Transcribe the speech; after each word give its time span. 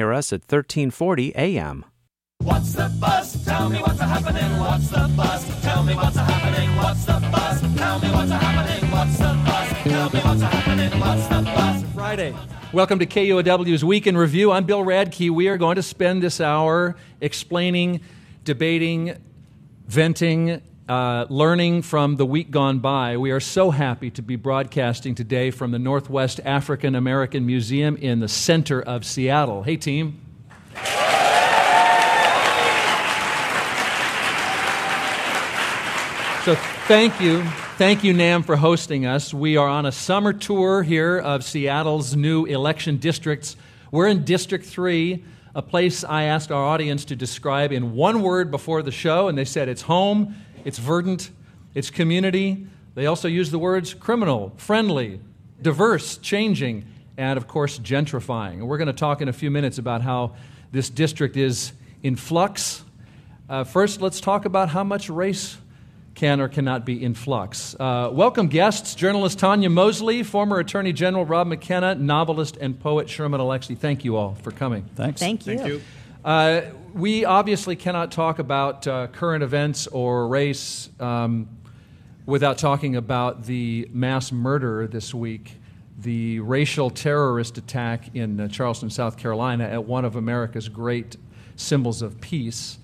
Hear 0.00 0.14
us 0.14 0.32
at 0.32 0.40
1340 0.40 1.36
AM. 1.36 1.84
What's 2.38 2.72
the 2.72 2.90
buzz? 2.98 3.44
Tell 3.44 3.68
me 3.68 3.80
what's 3.80 4.00
happening. 4.00 4.58
What's 4.58 4.88
the 4.88 5.12
buzz? 5.14 5.60
Tell 5.60 5.82
me 5.82 5.94
what's 5.94 6.16
happening. 6.16 6.74
What's 6.76 7.04
the 7.04 7.28
buzz? 7.30 7.60
Tell 7.76 7.98
me 7.98 8.08
what's 8.08 8.30
happening. 8.30 8.90
What's 8.90 9.18
the 9.18 9.42
buzz? 9.44 9.68
Tell 9.82 10.08
me 10.08 10.20
what's 10.20 10.40
happening. 10.40 11.00
What's 11.00 11.26
the 11.26 11.42
buzz? 11.42 11.84
Friday. 11.92 12.34
Welcome 12.72 12.98
to 13.00 13.04
KUOW's 13.04 13.84
Week 13.84 14.06
in 14.06 14.16
Review. 14.16 14.50
I'm 14.52 14.64
Bill 14.64 14.82
Radke. 14.82 15.28
We 15.28 15.48
are 15.48 15.58
going 15.58 15.76
to 15.76 15.82
spend 15.82 16.22
this 16.22 16.40
hour 16.40 16.96
explaining, 17.20 18.00
debating, 18.44 19.22
venting, 19.86 20.62
uh, 20.90 21.24
learning 21.30 21.82
from 21.82 22.16
the 22.16 22.26
week 22.26 22.50
gone 22.50 22.80
by. 22.80 23.16
We 23.16 23.30
are 23.30 23.38
so 23.38 23.70
happy 23.70 24.10
to 24.10 24.22
be 24.22 24.34
broadcasting 24.34 25.14
today 25.14 25.52
from 25.52 25.70
the 25.70 25.78
Northwest 25.78 26.40
African 26.44 26.96
American 26.96 27.46
Museum 27.46 27.96
in 27.96 28.18
the 28.18 28.26
center 28.26 28.82
of 28.82 29.04
Seattle. 29.04 29.62
Hey, 29.62 29.76
team. 29.76 30.20
So, 36.44 36.56
thank 36.88 37.20
you. 37.20 37.44
Thank 37.78 38.02
you, 38.02 38.12
NAM, 38.12 38.42
for 38.42 38.56
hosting 38.56 39.06
us. 39.06 39.32
We 39.32 39.56
are 39.56 39.68
on 39.68 39.86
a 39.86 39.92
summer 39.92 40.32
tour 40.32 40.82
here 40.82 41.18
of 41.18 41.44
Seattle's 41.44 42.16
new 42.16 42.46
election 42.46 42.96
districts. 42.96 43.54
We're 43.92 44.08
in 44.08 44.24
District 44.24 44.66
3, 44.66 45.22
a 45.54 45.62
place 45.62 46.02
I 46.02 46.24
asked 46.24 46.50
our 46.50 46.64
audience 46.64 47.04
to 47.06 47.16
describe 47.16 47.70
in 47.70 47.92
one 47.92 48.22
word 48.22 48.50
before 48.50 48.82
the 48.82 48.90
show, 48.90 49.28
and 49.28 49.38
they 49.38 49.44
said 49.44 49.68
it's 49.68 49.82
home, 49.82 50.34
it's 50.64 50.78
verdant, 50.78 51.30
it's 51.74 51.90
community. 51.90 52.66
They 52.94 53.06
also 53.06 53.28
use 53.28 53.50
the 53.50 53.58
words 53.58 53.94
criminal, 53.94 54.52
friendly, 54.56 55.20
diverse, 55.62 56.18
changing, 56.18 56.86
and 57.16 57.36
of 57.36 57.46
course, 57.46 57.78
gentrifying. 57.78 58.54
And 58.54 58.68
we're 58.68 58.78
going 58.78 58.88
to 58.88 58.92
talk 58.92 59.20
in 59.20 59.28
a 59.28 59.32
few 59.32 59.50
minutes 59.50 59.78
about 59.78 60.02
how 60.02 60.34
this 60.72 60.88
district 60.88 61.36
is 61.36 61.72
in 62.02 62.16
flux. 62.16 62.82
Uh, 63.48 63.64
first, 63.64 64.00
let's 64.00 64.20
talk 64.20 64.44
about 64.44 64.68
how 64.68 64.84
much 64.84 65.10
race 65.10 65.56
can 66.14 66.40
or 66.40 66.48
cannot 66.48 66.84
be 66.84 67.02
in 67.02 67.14
flux. 67.14 67.74
Uh, 67.78 68.10
welcome 68.12 68.48
guests, 68.48 68.94
journalist 68.94 69.38
Tonya 69.38 69.70
Mosley, 69.70 70.22
former 70.22 70.58
Attorney 70.58 70.92
General 70.92 71.24
Rob 71.24 71.46
McKenna, 71.46 71.94
novelist 71.94 72.56
and 72.58 72.78
poet 72.78 73.08
Sherman 73.08 73.40
Alexie. 73.40 73.78
Thank 73.78 74.04
you 74.04 74.16
all 74.16 74.34
for 74.34 74.50
coming. 74.50 74.84
Thanks. 74.96 75.20
Thank 75.20 75.46
you. 75.46 75.56
Thank 75.56 75.68
you. 75.68 75.82
Uh, 76.22 76.60
we 76.92 77.24
obviously 77.24 77.74
cannot 77.74 78.12
talk 78.12 78.38
about 78.38 78.86
uh, 78.86 79.06
current 79.06 79.42
events 79.42 79.86
or 79.86 80.28
race 80.28 80.90
um, 81.00 81.48
without 82.26 82.58
talking 82.58 82.96
about 82.96 83.44
the 83.46 83.88
mass 83.90 84.30
murder 84.30 84.86
this 84.86 85.14
week, 85.14 85.56
the 85.98 86.38
racial 86.40 86.90
terrorist 86.90 87.56
attack 87.56 88.14
in 88.14 88.38
uh, 88.38 88.48
Charleston, 88.48 88.90
South 88.90 89.16
Carolina, 89.16 89.64
at 89.64 89.82
one 89.82 90.04
of 90.04 90.16
America's 90.16 90.68
great 90.68 91.16
symbols 91.56 92.02
of 92.02 92.20
peace 92.20 92.78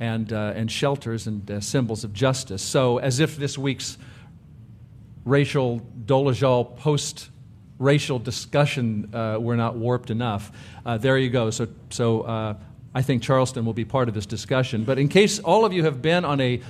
and, 0.00 0.32
uh, 0.32 0.52
and 0.56 0.68
shelters 0.68 1.28
and 1.28 1.48
uh, 1.48 1.60
symbols 1.60 2.02
of 2.02 2.12
justice. 2.12 2.62
So, 2.62 2.98
as 2.98 3.20
if 3.20 3.36
this 3.36 3.56
week's 3.56 3.98
Rachel 5.24 5.80
Dolezal 6.06 6.76
post 6.76 7.30
racial 7.78 8.18
discussion 8.18 9.14
uh, 9.14 9.38
were 9.38 9.56
not 9.56 9.76
warped 9.76 10.10
enough. 10.10 10.50
There 10.98 11.16
you 11.16 11.30
go. 11.30 11.50
So, 11.50 11.68
so 11.90 12.56
I 12.94 13.02
think 13.02 13.22
Charleston 13.22 13.64
will 13.64 13.72
be 13.72 13.84
part 13.84 14.08
of 14.08 14.14
this 14.14 14.26
discussion. 14.26 14.84
But 14.84 14.98
in 14.98 15.08
case 15.08 15.38
all 15.38 15.64
of 15.64 15.72
you 15.72 15.84
have 15.84 16.02
been 16.02 16.24
on 16.24 16.40
a 16.40 16.60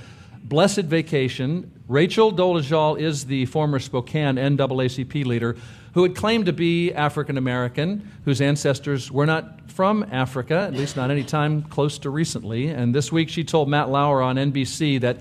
blessed 0.43 0.85
vacation, 0.85 1.71
Rachel 1.87 2.31
Dolezal 2.31 2.99
is 2.99 3.25
the 3.25 3.45
former 3.47 3.79
Spokane 3.79 4.35
NAACP 4.35 5.25
leader 5.25 5.55
who 5.93 6.03
had 6.03 6.15
claimed 6.15 6.45
to 6.45 6.53
be 6.53 6.93
African 6.93 7.37
American, 7.37 8.09
whose 8.23 8.41
ancestors 8.41 9.11
were 9.11 9.25
not 9.25 9.69
from 9.69 10.05
Africa, 10.11 10.55
at 10.55 10.73
least 10.73 10.95
not 10.95 11.11
any 11.11 11.23
time 11.23 11.63
close 11.63 11.97
to 11.99 12.09
recently. 12.09 12.69
And 12.69 12.95
this 12.95 13.11
week 13.11 13.29
she 13.29 13.43
told 13.43 13.69
Matt 13.69 13.89
Lauer 13.89 14.21
on 14.21 14.37
NBC 14.37 15.01
that, 15.01 15.17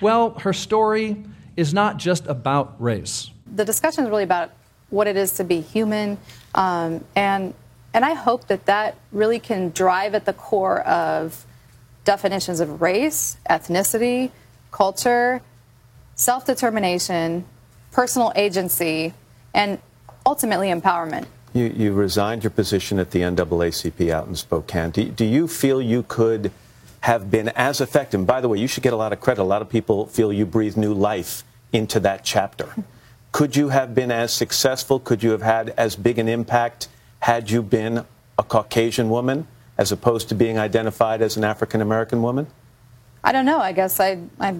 well, 0.00 0.30
her 0.40 0.52
story 0.52 1.22
is 1.56 1.72
not 1.72 1.96
just 1.96 2.26
about 2.26 2.80
race. 2.80 3.30
the 3.54 3.64
discussion 3.64 4.04
is 4.04 4.10
really 4.10 4.22
about 4.22 4.50
what 4.90 5.06
it 5.06 5.16
is 5.16 5.32
to 5.32 5.44
be 5.44 5.60
human, 5.60 6.18
um, 6.54 7.02
and 7.16 7.54
and 7.94 8.04
I 8.04 8.14
hope 8.14 8.46
that 8.48 8.66
that 8.66 8.96
really 9.10 9.38
can 9.38 9.70
drive 9.70 10.14
at 10.14 10.24
the 10.24 10.32
core 10.32 10.80
of 10.80 11.44
definitions 12.04 12.60
of 12.60 12.80
race, 12.80 13.36
ethnicity, 13.48 14.30
culture, 14.70 15.42
self 16.14 16.46
determination, 16.46 17.44
personal 17.90 18.32
agency, 18.34 19.12
and 19.54 19.78
ultimately 20.24 20.68
empowerment. 20.68 21.26
You, 21.52 21.66
you 21.66 21.92
resigned 21.92 22.44
your 22.44 22.50
position 22.50 22.98
at 22.98 23.10
the 23.10 23.20
NAACP 23.20 24.10
out 24.10 24.26
in 24.26 24.36
Spokane. 24.36 24.90
Do, 24.90 25.04
do 25.04 25.24
you 25.24 25.46
feel 25.46 25.82
you 25.82 26.02
could 26.08 26.50
have 27.00 27.30
been 27.30 27.50
as 27.50 27.80
effective? 27.80 28.20
And 28.20 28.26
by 28.26 28.40
the 28.40 28.48
way, 28.48 28.58
you 28.58 28.66
should 28.66 28.82
get 28.82 28.94
a 28.94 28.96
lot 28.96 29.12
of 29.12 29.20
credit. 29.20 29.42
A 29.42 29.44
lot 29.44 29.60
of 29.60 29.68
people 29.68 30.06
feel 30.06 30.32
you 30.32 30.46
breathe 30.46 30.78
new 30.78 30.94
life 30.94 31.44
into 31.72 32.00
that 32.00 32.24
chapter. 32.24 32.74
Could 33.32 33.54
you 33.54 33.68
have 33.68 33.94
been 33.94 34.10
as 34.10 34.32
successful? 34.32 34.98
Could 34.98 35.22
you 35.22 35.30
have 35.32 35.42
had 35.42 35.70
as 35.76 35.94
big 35.94 36.18
an 36.18 36.28
impact 36.28 36.88
had 37.22 37.48
you 37.48 37.62
been 37.62 38.04
a 38.36 38.42
Caucasian 38.42 39.08
woman 39.08 39.46
as 39.78 39.92
opposed 39.92 40.28
to 40.28 40.34
being 40.34 40.58
identified 40.58 41.22
as 41.22 41.36
an 41.36 41.44
African 41.44 41.80
American 41.80 42.20
woman? 42.20 42.48
I 43.22 43.30
don't 43.30 43.46
know. 43.46 43.58
I 43.58 43.70
guess 43.70 44.00
I 44.00 44.18
I 44.40 44.56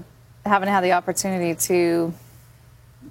haven't 0.47 0.69
had 0.69 0.84
the 0.84 0.93
opportunity 0.93 1.56
to 1.56 2.15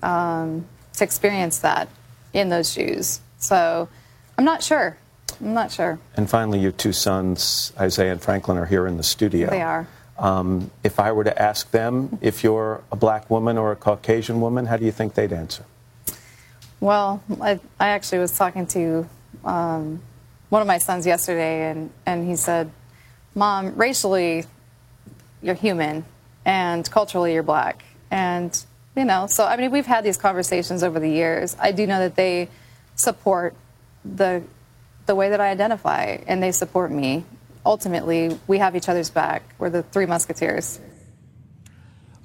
um, 0.02 0.66
to 0.94 1.04
experience 1.04 1.60
that 1.60 1.90
in 2.32 2.48
those 2.48 2.72
shoes. 2.72 3.20
So 3.40 3.90
I'm 4.38 4.46
not 4.46 4.64
sure. 4.64 4.98
I'm 5.42 5.54
not 5.54 5.70
sure. 5.70 6.00
And 6.16 6.30
finally, 6.30 6.60
your 6.60 6.72
two 6.72 6.94
sons, 6.94 7.74
Isaiah 7.78 8.14
and 8.14 8.22
Franklin, 8.22 8.58
are 8.58 8.66
here 8.66 8.88
in 8.88 8.96
the 8.96 9.04
studio. 9.04 9.50
They 9.50 9.62
are. 9.62 9.86
Um, 10.18 10.72
if 10.82 10.98
I 10.98 11.12
were 11.12 11.26
to 11.26 11.42
ask 11.42 11.70
them 11.72 12.20
if 12.22 12.42
you're 12.42 12.84
a 12.90 12.96
black 12.96 13.30
woman 13.30 13.58
or 13.58 13.74
a 13.74 13.76
Caucasian 13.76 14.40
woman, 14.40 14.68
how 14.68 14.78
do 14.78 14.86
you 14.86 14.94
think 14.94 15.16
they'd 15.16 15.34
answer? 15.34 15.66
Well, 16.80 17.22
I, 17.42 17.60
I 17.80 17.90
actually 17.90 18.20
was 18.20 18.38
talking 18.38 18.66
to 18.68 19.10
um, 19.44 20.02
one 20.50 20.62
of 20.62 20.68
my 20.68 20.78
sons 20.78 21.06
yesterday, 21.06 21.70
and, 21.70 21.92
and 22.06 22.28
he 22.28 22.36
said, 22.36 22.72
Mom, 23.34 23.76
racially, 23.76 24.46
you're 25.42 25.56
human, 25.56 26.06
and 26.46 26.90
culturally, 26.90 27.34
you're 27.34 27.44
black. 27.44 27.84
And, 28.10 28.58
you 28.96 29.06
know, 29.06 29.28
so 29.28 29.46
I 29.46 29.56
mean, 29.56 29.72
we've 29.72 29.86
had 29.86 30.04
these 30.04 30.18
conversations 30.18 30.84
over 30.84 31.00
the 31.00 31.10
years. 31.10 31.56
I 31.60 31.72
do 31.72 31.88
know 31.88 32.00
that 32.00 32.16
they 32.16 32.50
support 32.96 33.56
the, 34.04 34.44
the 35.06 35.16
way 35.16 35.30
that 35.30 35.40
I 35.40 35.50
identify, 35.50 36.18
and 36.28 36.44
they 36.44 36.52
support 36.52 36.92
me. 36.92 37.24
Ultimately, 37.66 38.38
we 38.48 38.58
have 38.58 38.76
each 38.76 38.90
other's 38.90 39.10
back. 39.10 39.44
We're 39.58 39.70
the 39.70 39.84
three 39.84 40.06
musketeers. 40.06 40.80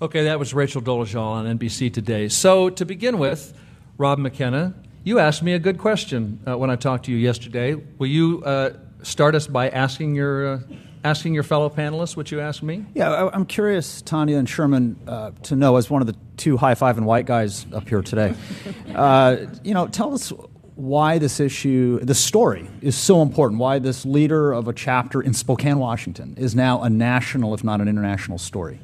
Okay, 0.02 0.24
that 0.24 0.38
was 0.38 0.52
Rachel 0.52 0.82
Dolezal 0.82 1.22
on 1.22 1.58
NBC 1.58 1.92
today. 1.92 2.28
So, 2.28 2.68
to 2.70 2.84
begin 2.84 3.18
with, 3.18 3.54
Rob 3.98 4.18
McKenna, 4.18 4.74
you 5.06 5.20
asked 5.20 5.40
me 5.40 5.52
a 5.52 5.58
good 5.60 5.78
question 5.78 6.40
uh, 6.48 6.58
when 6.58 6.68
I 6.68 6.74
talked 6.74 7.04
to 7.04 7.12
you 7.12 7.16
yesterday. 7.16 7.74
Will 7.74 8.08
you 8.08 8.42
uh, 8.42 8.72
start 9.02 9.36
us 9.36 9.46
by 9.46 9.68
asking 9.68 10.16
your, 10.16 10.54
uh, 10.54 10.60
asking 11.04 11.32
your 11.32 11.44
fellow 11.44 11.70
panelists 11.70 12.16
what 12.16 12.32
you 12.32 12.40
asked 12.40 12.64
me? 12.64 12.84
Yeah, 12.92 13.12
I, 13.12 13.32
I'm 13.32 13.46
curious, 13.46 14.02
Tonya 14.02 14.36
and 14.36 14.48
Sherman, 14.48 14.98
uh, 15.06 15.30
to 15.44 15.54
know 15.54 15.76
as 15.76 15.88
one 15.88 16.02
of 16.02 16.08
the 16.08 16.16
two 16.36 16.56
high 16.56 16.74
five 16.74 16.98
and 16.98 17.06
white 17.06 17.24
guys 17.24 17.66
up 17.72 17.88
here 17.88 18.02
today. 18.02 18.34
uh, 18.96 19.36
you 19.62 19.74
know, 19.74 19.86
tell 19.86 20.12
us 20.12 20.32
why 20.74 21.18
this 21.18 21.38
issue, 21.38 22.00
the 22.00 22.14
story, 22.14 22.68
is 22.80 22.96
so 22.96 23.22
important. 23.22 23.60
Why 23.60 23.78
this 23.78 24.04
leader 24.04 24.52
of 24.52 24.66
a 24.66 24.72
chapter 24.72 25.22
in 25.22 25.34
Spokane, 25.34 25.78
Washington, 25.78 26.34
is 26.36 26.56
now 26.56 26.82
a 26.82 26.90
national, 26.90 27.54
if 27.54 27.62
not 27.62 27.80
an 27.80 27.86
international, 27.86 28.38
story. 28.38 28.80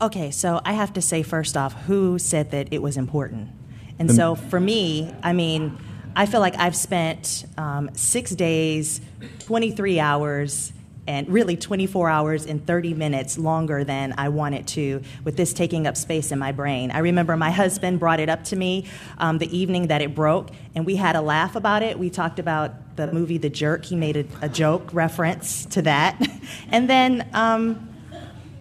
Okay, 0.00 0.30
so 0.30 0.62
I 0.64 0.72
have 0.72 0.94
to 0.94 1.02
say 1.02 1.22
first 1.22 1.54
off, 1.54 1.74
who 1.82 2.18
said 2.18 2.50
that 2.52 2.72
it 2.72 2.80
was 2.80 2.96
important? 2.96 3.50
And 4.00 4.10
so 4.10 4.34
for 4.34 4.58
me, 4.58 5.14
I 5.22 5.34
mean, 5.34 5.78
I 6.16 6.24
feel 6.24 6.40
like 6.40 6.56
I've 6.56 6.74
spent 6.74 7.44
um, 7.58 7.90
six 7.94 8.34
days, 8.34 9.02
23 9.40 10.00
hours, 10.00 10.72
and 11.06 11.28
really 11.28 11.56
24 11.56 12.08
hours 12.08 12.46
and 12.46 12.66
30 12.66 12.94
minutes 12.94 13.36
longer 13.36 13.84
than 13.84 14.14
I 14.16 14.30
wanted 14.30 14.66
to 14.68 15.02
with 15.24 15.36
this 15.36 15.52
taking 15.52 15.86
up 15.86 15.96
space 15.96 16.32
in 16.32 16.38
my 16.38 16.52
brain. 16.52 16.90
I 16.90 17.00
remember 17.00 17.36
my 17.36 17.50
husband 17.50 18.00
brought 18.00 18.20
it 18.20 18.28
up 18.28 18.44
to 18.44 18.56
me 18.56 18.86
um, 19.18 19.38
the 19.38 19.54
evening 19.56 19.88
that 19.88 20.00
it 20.00 20.14
broke, 20.14 20.50
and 20.74 20.86
we 20.86 20.96
had 20.96 21.14
a 21.14 21.20
laugh 21.20 21.54
about 21.54 21.82
it. 21.82 21.98
We 21.98 22.08
talked 22.08 22.38
about 22.38 22.96
the 22.96 23.12
movie 23.12 23.38
The 23.38 23.50
Jerk. 23.50 23.84
He 23.84 23.96
made 23.96 24.16
a, 24.16 24.24
a 24.40 24.48
joke 24.48 24.94
reference 24.94 25.66
to 25.66 25.82
that. 25.82 26.20
and 26.70 26.88
then, 26.88 27.28
um, 27.34 27.89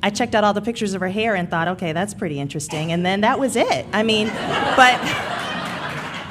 I 0.01 0.09
checked 0.09 0.35
out 0.35 0.43
all 0.43 0.53
the 0.53 0.61
pictures 0.61 0.93
of 0.93 1.01
her 1.01 1.09
hair 1.09 1.35
and 1.35 1.49
thought, 1.49 1.67
okay, 1.69 1.91
that's 1.91 2.13
pretty 2.13 2.39
interesting. 2.39 2.91
And 2.91 3.05
then 3.05 3.21
that 3.21 3.39
was 3.39 3.55
it. 3.55 3.85
I 3.91 4.03
mean, 4.03 4.27
but. 4.75 4.99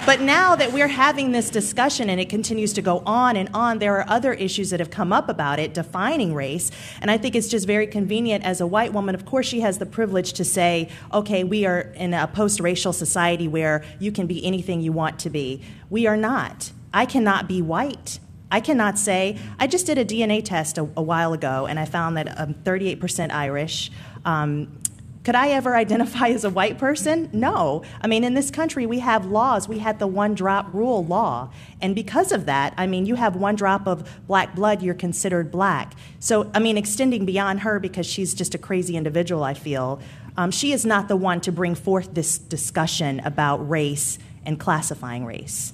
But 0.06 0.22
now 0.22 0.56
that 0.56 0.72
we're 0.72 0.88
having 0.88 1.32
this 1.32 1.50
discussion 1.50 2.08
and 2.08 2.18
it 2.18 2.30
continues 2.30 2.72
to 2.72 2.80
go 2.80 3.02
on 3.04 3.36
and 3.36 3.50
on, 3.52 3.78
there 3.78 3.98
are 3.98 4.08
other 4.08 4.32
issues 4.32 4.70
that 4.70 4.80
have 4.80 4.88
come 4.88 5.12
up 5.12 5.28
about 5.28 5.58
it 5.58 5.74
defining 5.74 6.32
race. 6.32 6.70
And 7.02 7.10
I 7.10 7.18
think 7.18 7.34
it's 7.34 7.48
just 7.48 7.66
very 7.66 7.86
convenient 7.86 8.42
as 8.42 8.62
a 8.62 8.66
white 8.66 8.94
woman. 8.94 9.14
Of 9.14 9.26
course, 9.26 9.44
she 9.44 9.60
has 9.60 9.76
the 9.76 9.84
privilege 9.84 10.32
to 10.34 10.46
say, 10.46 10.88
okay, 11.12 11.44
we 11.44 11.66
are 11.66 11.80
in 11.94 12.14
a 12.14 12.26
post 12.26 12.58
racial 12.58 12.94
society 12.94 13.48
where 13.48 13.84
you 13.98 14.10
can 14.10 14.26
be 14.26 14.42
anything 14.46 14.80
you 14.80 14.92
want 14.92 15.18
to 15.18 15.28
be. 15.28 15.60
We 15.90 16.06
are 16.06 16.16
not. 16.16 16.72
I 16.94 17.04
cannot 17.04 17.46
be 17.46 17.60
white 17.60 18.18
I 18.50 18.60
cannot 18.60 18.98
say. 18.98 19.38
I 19.58 19.66
just 19.66 19.86
did 19.86 19.98
a 19.98 20.04
DNA 20.04 20.44
test 20.44 20.78
a, 20.78 20.82
a 20.96 21.02
while 21.02 21.32
ago, 21.32 21.66
and 21.66 21.78
I 21.78 21.84
found 21.84 22.16
that 22.16 22.38
I'm 22.38 22.54
38% 22.54 23.30
Irish. 23.30 23.90
Um, 24.24 24.78
could 25.24 25.34
I 25.34 25.50
ever 25.50 25.76
identify 25.84 26.28
as 26.28 26.44
a 26.44 26.50
white 26.50 26.78
person? 26.78 27.28
No. 27.34 27.82
I 28.00 28.06
mean, 28.06 28.24
in 28.24 28.32
this 28.32 28.50
country, 28.50 28.86
we 28.86 29.00
have 29.00 29.26
laws. 29.26 29.68
We 29.68 29.78
had 29.78 29.98
the 29.98 30.06
one 30.06 30.34
drop 30.34 30.72
rule 30.72 31.04
law. 31.04 31.50
And 31.82 31.94
because 31.94 32.32
of 32.32 32.46
that, 32.46 32.72
I 32.78 32.86
mean, 32.86 33.04
you 33.04 33.16
have 33.16 33.36
one 33.36 33.54
drop 33.54 33.86
of 33.86 34.10
black 34.26 34.54
blood, 34.54 34.82
you're 34.82 34.94
considered 34.94 35.50
black. 35.50 35.92
So, 36.18 36.50
I 36.54 36.60
mean, 36.60 36.78
extending 36.78 37.26
beyond 37.26 37.60
her 37.60 37.78
because 37.78 38.06
she's 38.06 38.32
just 38.32 38.54
a 38.54 38.58
crazy 38.58 38.96
individual, 38.96 39.44
I 39.44 39.52
feel, 39.52 40.00
um, 40.38 40.50
she 40.50 40.72
is 40.72 40.86
not 40.86 41.08
the 41.08 41.16
one 41.16 41.40
to 41.42 41.52
bring 41.52 41.74
forth 41.74 42.14
this 42.14 42.38
discussion 42.38 43.20
about 43.20 43.68
race 43.68 44.18
and 44.46 44.58
classifying 44.58 45.26
race. 45.26 45.72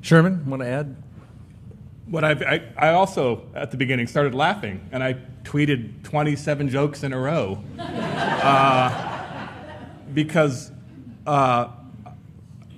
Sherman, 0.00 0.48
want 0.50 0.62
to 0.62 0.68
add? 0.68 0.96
What 2.06 2.22
I've, 2.22 2.42
I, 2.42 2.62
I 2.76 2.88
also, 2.90 3.46
at 3.54 3.70
the 3.70 3.76
beginning, 3.78 4.06
started 4.06 4.34
laughing, 4.34 4.86
and 4.92 5.02
I 5.02 5.14
tweeted 5.42 6.02
27 6.04 6.68
jokes 6.68 7.02
in 7.02 7.12
a 7.14 7.18
row. 7.18 7.62
Uh, 7.78 9.48
because, 10.12 10.70
uh, 11.26 11.68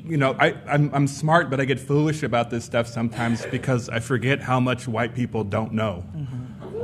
you 0.06 0.17
know, 0.17 0.37
I, 0.38 0.55
I'm, 0.69 0.90
I'm 0.94 1.06
smart, 1.08 1.50
but 1.50 1.61
I 1.61 1.64
get 1.64 1.81
foolish 1.81 2.23
about 2.23 2.50
this 2.50 2.64
stuff 2.64 2.87
sometimes 2.87 3.44
because 3.46 3.88
I 3.88 3.99
forget 3.99 4.40
how 4.40 4.61
much 4.61 4.87
white 4.87 5.14
people 5.14 5.43
don't 5.43 5.73
know. 5.73 6.05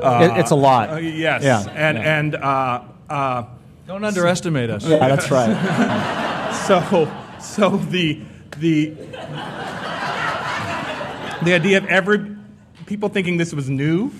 It- 0.03 0.37
it's 0.39 0.50
a 0.50 0.56
lot. 0.56 0.91
Uh, 0.91 0.97
yes. 0.97 1.44
Yeah, 1.44 1.61
And, 1.75 1.97
yeah. 1.99 2.19
and 2.19 2.35
uh, 2.35 2.83
uh, 3.09 3.44
Don't 3.87 4.03
underestimate 4.05 4.69
us. 4.69 4.85
Yeah, 4.85 4.99
that's 4.99 5.31
right. 5.31 6.53
so, 6.67 7.09
so 7.41 7.77
the, 7.77 8.21
the, 8.59 8.91
the 11.44 11.55
idea 11.55 11.79
of 11.79 11.87
every 11.87 12.31
people 12.87 13.08
thinking 13.08 13.37
this 13.37 13.52
was 13.52 13.69
new, 13.69 14.12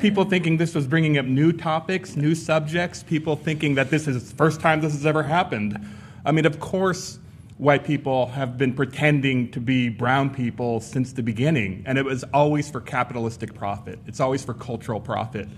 people 0.00 0.24
thinking 0.24 0.56
this 0.56 0.74
was 0.74 0.86
bringing 0.86 1.18
up 1.18 1.26
new 1.26 1.52
topics, 1.52 2.16
new 2.16 2.34
subjects, 2.34 3.02
people 3.02 3.36
thinking 3.36 3.74
that 3.74 3.90
this 3.90 4.06
is 4.06 4.30
the 4.30 4.36
first 4.36 4.60
time 4.60 4.80
this 4.80 4.92
has 4.92 5.06
ever 5.06 5.22
happened. 5.22 5.78
I 6.24 6.32
mean, 6.32 6.46
of 6.46 6.60
course, 6.60 7.18
white 7.58 7.84
people 7.84 8.26
have 8.26 8.58
been 8.58 8.74
pretending 8.74 9.50
to 9.52 9.60
be 9.60 9.88
brown 9.88 10.30
people 10.30 10.80
since 10.80 11.12
the 11.12 11.22
beginning, 11.22 11.82
and 11.86 11.98
it 11.98 12.04
was 12.04 12.24
always 12.34 12.70
for 12.70 12.80
capitalistic 12.80 13.54
profit. 13.54 13.98
It's 14.06 14.20
always 14.20 14.44
for 14.44 14.54
cultural 14.54 15.00
profit. 15.00 15.48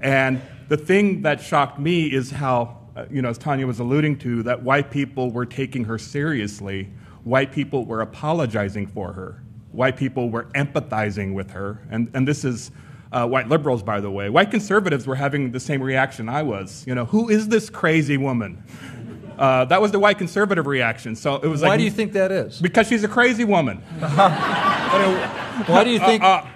And 0.00 0.42
the 0.68 0.76
thing 0.76 1.22
that 1.22 1.40
shocked 1.40 1.78
me 1.78 2.06
is 2.12 2.30
how, 2.30 2.78
uh, 2.96 3.06
you 3.10 3.22
know, 3.22 3.28
as 3.28 3.38
Tonya 3.38 3.66
was 3.66 3.78
alluding 3.78 4.18
to, 4.20 4.42
that 4.42 4.62
white 4.62 4.90
people 4.90 5.30
were 5.30 5.46
taking 5.46 5.84
her 5.84 5.98
seriously. 5.98 6.90
White 7.24 7.52
people 7.52 7.84
were 7.84 8.00
apologizing 8.00 8.86
for 8.86 9.12
her. 9.12 9.42
White 9.76 9.98
people 9.98 10.30
were 10.30 10.44
empathizing 10.54 11.34
with 11.34 11.50
her. 11.50 11.78
And, 11.90 12.10
and 12.14 12.26
this 12.26 12.44
is 12.44 12.70
uh, 13.12 13.26
white 13.26 13.48
liberals, 13.48 13.82
by 13.82 14.00
the 14.00 14.10
way. 14.10 14.30
White 14.30 14.50
conservatives 14.50 15.06
were 15.06 15.14
having 15.14 15.52
the 15.52 15.60
same 15.60 15.82
reaction 15.82 16.30
I 16.30 16.42
was. 16.42 16.82
You 16.86 16.94
know, 16.94 17.04
who 17.04 17.28
is 17.28 17.48
this 17.48 17.68
crazy 17.68 18.16
woman? 18.16 18.64
Uh, 19.38 19.66
that 19.66 19.82
was 19.82 19.92
the 19.92 19.98
white 19.98 20.16
conservative 20.16 20.66
reaction. 20.66 21.14
So 21.14 21.36
it 21.36 21.46
was 21.46 21.60
like 21.60 21.68
Why 21.68 21.72
like, 21.74 21.80
do 21.80 21.84
you 21.84 21.90
think 21.90 22.14
that 22.14 22.32
is? 22.32 22.58
Because 22.58 22.88
she's 22.88 23.04
a 23.04 23.08
crazy 23.08 23.44
woman. 23.44 23.76
Why 24.00 25.84
do 25.84 25.90
you 25.90 25.98
think? 25.98 26.22
Uh, 26.22 26.46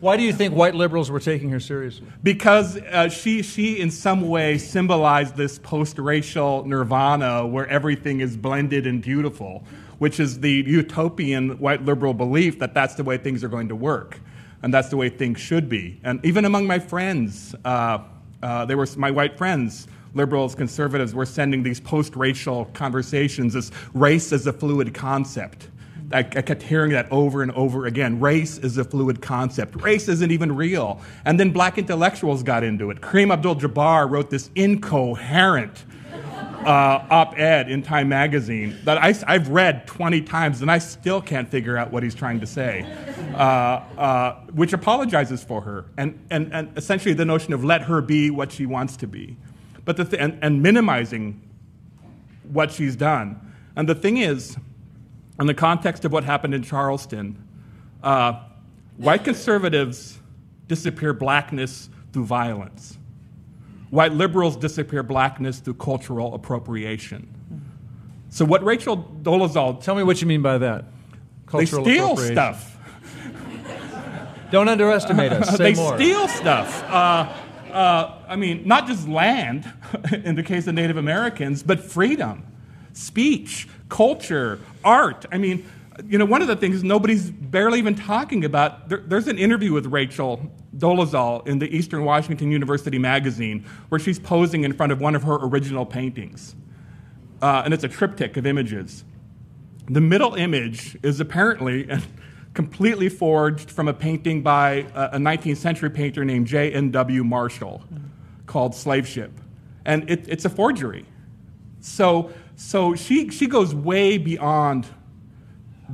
why 0.00 0.16
do 0.16 0.22
you 0.22 0.32
think 0.32 0.54
white 0.54 0.74
liberals 0.74 1.10
were 1.10 1.20
taking 1.20 1.50
her 1.50 1.60
seriously? 1.60 2.06
because 2.22 2.78
uh, 2.78 3.10
she, 3.10 3.42
she 3.42 3.78
in 3.78 3.90
some 3.90 4.22
way 4.22 4.56
symbolized 4.56 5.36
this 5.36 5.58
post-racial 5.58 6.64
nirvana 6.64 7.46
where 7.46 7.66
everything 7.66 8.20
is 8.20 8.34
blended 8.34 8.86
and 8.86 9.02
beautiful 9.02 9.62
which 10.00 10.18
is 10.18 10.40
the 10.40 10.64
utopian 10.66 11.58
white 11.58 11.84
liberal 11.84 12.14
belief 12.14 12.58
that 12.58 12.72
that's 12.74 12.94
the 12.94 13.04
way 13.04 13.16
things 13.16 13.44
are 13.44 13.48
going 13.48 13.68
to 13.68 13.76
work 13.76 14.18
and 14.62 14.74
that's 14.74 14.88
the 14.88 14.96
way 14.96 15.08
things 15.08 15.38
should 15.38 15.68
be 15.68 16.00
and 16.02 16.24
even 16.24 16.44
among 16.44 16.66
my 16.66 16.78
friends 16.78 17.54
uh, 17.64 17.98
uh, 18.42 18.64
they 18.64 18.74
were 18.74 18.86
my 18.96 19.10
white 19.10 19.36
friends 19.36 19.86
liberals 20.14 20.54
conservatives 20.54 21.14
were 21.14 21.26
sending 21.26 21.62
these 21.62 21.78
post-racial 21.78 22.64
conversations 22.72 23.54
as 23.54 23.70
race 23.94 24.32
as 24.32 24.46
a 24.46 24.52
fluid 24.52 24.92
concept 24.94 25.68
I, 26.12 26.18
I 26.18 26.22
kept 26.22 26.62
hearing 26.62 26.90
that 26.92 27.06
over 27.12 27.40
and 27.42 27.52
over 27.52 27.86
again. 27.86 28.18
Race 28.18 28.58
is 28.58 28.78
a 28.78 28.84
fluid 28.84 29.22
concept. 29.22 29.80
Race 29.80 30.08
isn't 30.08 30.32
even 30.32 30.56
real. 30.56 31.00
And 31.24 31.38
then 31.38 31.52
black 31.52 31.78
intellectuals 31.78 32.42
got 32.42 32.64
into 32.64 32.90
it. 32.90 33.00
Kareem 33.00 33.32
Abdul 33.32 33.54
Jabbar 33.56 34.10
wrote 34.10 34.28
this 34.28 34.50
incoherent 34.56 35.84
uh, 36.64 37.06
op 37.10 37.38
ed 37.38 37.70
in 37.70 37.82
Time 37.82 38.08
magazine 38.08 38.76
that 38.84 38.98
I, 38.98 39.12
have 39.32 39.48
read 39.48 39.86
20 39.86 40.20
times 40.22 40.60
and 40.62 40.70
I 40.70 40.78
still 40.78 41.20
can't 41.20 41.48
figure 41.48 41.76
out 41.76 41.90
what 41.90 42.02
he's 42.02 42.14
trying 42.14 42.40
to 42.40 42.46
say, 42.46 42.86
uh, 43.34 43.38
uh, 43.38 44.40
which 44.52 44.72
apologizes 44.72 45.42
for 45.42 45.62
her 45.62 45.86
and, 45.96 46.18
and, 46.30 46.52
and 46.52 46.76
essentially 46.76 47.14
the 47.14 47.24
notion 47.24 47.52
of 47.52 47.64
let 47.64 47.82
her 47.82 48.02
be 48.02 48.30
what 48.30 48.52
she 48.52 48.66
wants 48.66 48.96
to 48.98 49.06
be, 49.06 49.36
but 49.84 49.96
the 49.96 50.04
th- 50.04 50.20
and, 50.20 50.38
and 50.42 50.62
minimizing 50.62 51.40
what 52.52 52.70
she's 52.70 52.96
done. 52.96 53.40
And 53.76 53.88
the 53.88 53.94
thing 53.94 54.18
is, 54.18 54.56
in 55.38 55.46
the 55.46 55.54
context 55.54 56.04
of 56.04 56.12
what 56.12 56.24
happened 56.24 56.54
in 56.54 56.62
Charleston, 56.62 57.42
uh, 58.02 58.40
white 58.98 59.24
conservatives 59.24 60.18
disappear 60.68 61.14
blackness 61.14 61.88
through 62.12 62.26
violence. 62.26 62.98
White 63.90 64.12
liberals 64.12 64.56
disappear 64.56 65.02
blackness 65.02 65.58
through 65.58 65.74
cultural 65.74 66.34
appropriation. 66.34 67.34
So, 68.28 68.44
what 68.44 68.62
Rachel 68.64 68.96
Dolezal, 69.22 69.82
Tell 69.82 69.96
me 69.96 70.04
what 70.04 70.20
you 70.20 70.26
mean 70.28 70.42
by 70.42 70.58
that. 70.58 70.84
they 71.52 71.66
steal 71.66 72.16
stuff. 72.16 72.78
Don't 74.52 74.68
underestimate 74.68 75.32
us. 75.32 75.48
Say 75.56 75.72
they 75.72 75.74
more. 75.74 75.96
steal 75.96 76.28
stuff. 76.28 76.82
Uh, 76.84 77.32
uh, 77.72 78.18
I 78.28 78.36
mean, 78.36 78.66
not 78.66 78.86
just 78.86 79.08
land, 79.08 79.72
in 80.12 80.34
the 80.34 80.42
case 80.42 80.66
of 80.66 80.74
Native 80.74 80.96
Americans, 80.96 81.62
but 81.62 81.80
freedom, 81.80 82.44
speech, 82.92 83.68
culture, 83.88 84.60
art. 84.84 85.24
I 85.30 85.38
mean, 85.38 85.68
you 86.06 86.18
know, 86.18 86.24
one 86.24 86.42
of 86.42 86.48
the 86.48 86.56
things 86.56 86.82
nobody's 86.82 87.30
barely 87.30 87.78
even 87.78 87.94
talking 87.94 88.44
about. 88.44 88.88
There, 88.88 88.98
there's 88.98 89.28
an 89.28 89.38
interview 89.38 89.72
with 89.72 89.86
Rachel 89.86 90.50
Dolezal 90.80 91.46
in 91.46 91.58
the 91.58 91.74
Eastern 91.74 92.04
Washington 92.04 92.50
University 92.50 92.98
magazine 92.98 93.64
where 93.88 93.98
she's 93.98 94.18
posing 94.18 94.64
in 94.64 94.72
front 94.72 94.92
of 94.92 95.00
one 95.00 95.14
of 95.14 95.22
her 95.22 95.36
original 95.36 95.86
paintings, 95.86 96.56
uh, 97.42 97.62
and 97.64 97.72
it's 97.72 97.84
a 97.84 97.88
triptych 97.88 98.36
of 98.36 98.46
images. 98.46 99.04
The 99.88 100.00
middle 100.00 100.34
image 100.34 100.96
is 101.02 101.20
apparently 101.20 101.88
completely 102.54 103.08
forged 103.08 103.70
from 103.70 103.88
a 103.88 103.94
painting 103.94 104.42
by 104.42 104.86
a 104.94 105.18
19th 105.18 105.56
century 105.56 105.90
painter 105.90 106.24
named 106.24 106.46
J.M.W. 106.46 107.24
Marshall 107.24 107.82
called 108.46 108.74
Slave 108.74 109.06
Ship. 109.06 109.32
And 109.84 110.08
it, 110.10 110.26
it's 110.28 110.44
a 110.44 110.50
forgery. 110.50 111.06
So, 111.80 112.30
so 112.56 112.94
she, 112.94 113.30
she 113.30 113.46
goes 113.46 113.74
way 113.74 114.18
beyond 114.18 114.86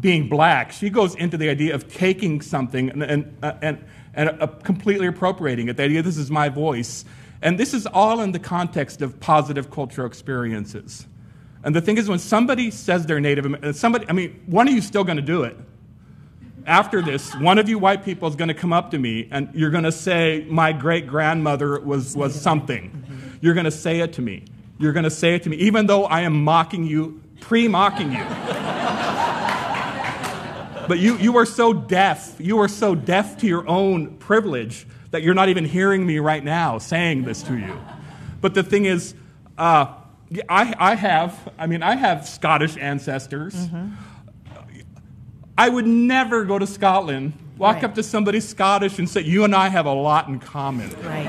being 0.01 0.29
black. 0.29 0.73
She 0.73 0.91
goes 0.91 1.15
into 1.15 1.37
the 1.37 1.49
idea 1.49 1.75
of 1.75 1.93
taking 1.93 2.41
something 2.41 2.91
and, 2.91 3.03
and, 3.03 3.37
and, 3.63 3.85
and 4.15 4.43
uh, 4.43 4.47
completely 4.47 5.07
appropriating 5.07 5.69
it. 5.69 5.77
The 5.77 5.85
idea 5.85 6.03
this 6.03 6.17
is 6.17 6.31
my 6.31 6.49
voice. 6.49 7.05
And 7.43 7.59
this 7.59 7.75
is 7.75 7.87
all 7.87 8.21
in 8.21 8.33
the 8.33 8.39
context 8.39 9.03
of 9.03 9.21
positive 9.21 9.71
cultural 9.71 10.07
experiences. 10.07 11.07
And 11.63 11.75
the 11.75 11.81
thing 11.81 11.99
is, 11.99 12.09
when 12.09 12.19
somebody 12.19 12.71
says 12.71 13.07
they're 13.07 13.21
Native 13.21 13.77
somebody, 13.77 14.07
I 14.09 14.13
mean, 14.13 14.41
one 14.47 14.69
of 14.69 14.75
you 14.75 14.81
still 14.81 15.05
going 15.05 15.17
to 15.17 15.23
do 15.23 15.43
it. 15.43 15.57
After 16.65 17.01
this, 17.01 17.35
one 17.37 17.59
of 17.59 17.69
you 17.69 17.79
white 17.79 18.05
people 18.05 18.29
is 18.29 18.35
going 18.35 18.49
to 18.49 18.55
come 18.55 18.73
up 18.73 18.91
to 18.91 18.99
me 18.99 19.29
and 19.31 19.49
you're 19.55 19.71
going 19.71 19.85
to 19.85 19.93
say, 19.93 20.45
My 20.49 20.73
great 20.73 21.07
grandmother 21.07 21.79
was, 21.81 22.17
was 22.17 22.41
something. 22.41 23.39
You're 23.41 23.55
going 23.55 23.65
to 23.65 23.71
say 23.71 24.01
it 24.01 24.15
to 24.15 24.23
me. 24.23 24.45
You're 24.79 24.93
going 24.93 25.05
to 25.05 25.11
say 25.11 25.35
it 25.35 25.43
to 25.45 25.51
me, 25.51 25.57
even 25.59 25.87
though 25.87 26.05
I 26.05 26.23
am 26.23 26.45
mocking 26.45 26.85
you, 26.85 27.23
pre 27.41 27.69
mocking 27.69 28.13
you. 28.13 28.25
But 30.89 30.99
you, 30.99 31.17
you 31.19 31.37
are 31.37 31.47
so 31.47 31.73
deaf. 31.73 32.37
You 32.39 32.59
are 32.61 32.69
so 32.69 32.95
deaf 32.95 33.39
to 33.39 33.47
your 33.47 33.67
own 33.69 34.17
privilege 34.19 34.87
that 35.11 35.23
you're 35.23 35.35
not 35.35 35.49
even 35.49 35.65
hearing 35.65 36.07
me 36.07 36.19
right 36.19 36.43
now 36.45 36.79
saying 36.79 37.25
this 37.25 37.43
to 37.45 37.57
you. 37.57 37.79
But 38.41 38.55
the 38.55 38.63
thing 38.63 38.85
is, 38.85 39.15
uh, 39.59 39.87
I, 40.49 40.75
I 40.79 40.95
have, 40.95 41.53
I 41.59 41.67
mean, 41.67 41.83
I 41.83 41.95
have 41.97 42.29
Scottish 42.29 42.77
ancestors. 42.77 43.55
I 45.59 45.69
would 45.69 45.87
never 45.87 46.45
go 46.45 46.59
to 46.59 46.67
Scotland, 46.67 47.33
walk 47.57 47.77
Right. 47.77 47.85
up 47.85 47.95
to 47.95 48.03
somebody 48.03 48.41
Scottish 48.41 48.99
and 48.99 49.09
say, 49.09 49.23
You 49.23 49.45
and 49.45 49.55
I 49.55 49.69
have 49.69 49.87
a 49.87 49.93
lot 49.95 50.29
in 50.29 50.39
common. 50.39 50.91
Right. 51.03 51.29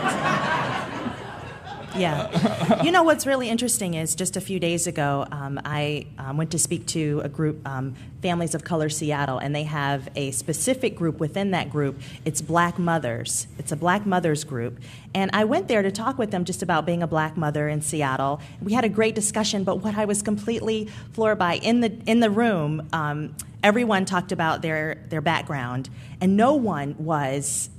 Yeah. 1.98 2.56
You 2.84 2.92
know 2.92 3.04
what's 3.04 3.26
really 3.26 3.50
interesting 3.50 3.96
is 3.96 4.14
just 4.14 4.38
a 4.38 4.42
few 4.42 4.60
days 4.60 4.88
ago, 4.88 5.26
um, 5.32 5.60
I 5.66 6.08
um, 6.18 6.38
went 6.38 6.52
to 6.52 6.60
speak 6.60 6.86
to 6.88 7.22
a 7.24 7.30
group, 7.30 7.68
um, 7.68 7.96
Families 8.22 8.54
of 8.54 8.64
Color 8.64 8.90
Seattle, 8.90 9.40
and 9.40 9.56
they 9.56 9.64
have 9.64 10.10
a 10.16 10.32
specific 10.32 10.96
group 10.96 11.20
within 11.20 11.52
that 11.52 11.70
group. 11.70 12.00
It's 12.24 12.42
Black 12.42 12.78
Mothers. 12.78 13.48
It's 13.58 13.72
a 13.72 13.76
Black 13.76 14.06
Mothers 14.06 14.44
group. 14.44 14.80
And 15.14 15.32
I 15.34 15.46
went 15.46 15.68
there 15.68 15.82
to 15.82 15.92
talk 15.92 16.18
with 16.18 16.32
them 16.32 16.46
just 16.46 16.62
about 16.62 16.86
being 16.86 17.02
a 17.02 17.08
black 17.08 17.36
mother 17.36 17.68
in 17.68 17.82
Seattle. 17.82 18.42
We 18.62 18.74
had 18.74 18.86
a 18.86 18.90
great 18.90 19.16
discussion, 19.16 19.64
but 19.64 19.78
what 19.78 19.96
I 19.96 20.06
was 20.06 20.22
completely 20.22 20.90
floored 21.14 21.40
by 21.40 21.56
in 21.56 21.82
the, 21.82 21.98
in 22.06 22.20
the 22.20 22.30
room, 22.30 22.88
um, 22.94 23.36
everyone 23.64 24.06
talked 24.06 24.32
about 24.32 24.62
their, 24.62 25.04
their 25.10 25.22
background, 25.22 25.90
and 26.22 26.38
no 26.38 26.54
one 26.54 26.96
was 27.00 27.70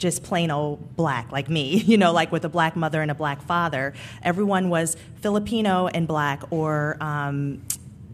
just 0.00 0.24
plain 0.24 0.50
old 0.50 0.96
black 0.96 1.30
like 1.30 1.48
me, 1.48 1.76
you 1.86 1.96
know, 1.96 2.12
like 2.12 2.32
with 2.32 2.44
a 2.44 2.48
black 2.48 2.74
mother 2.74 3.00
and 3.02 3.10
a 3.10 3.14
black 3.14 3.40
father. 3.42 3.94
Everyone 4.22 4.68
was 4.68 4.96
Filipino 5.20 5.86
and 5.86 6.08
black 6.08 6.42
or 6.50 6.96
um, 7.00 7.62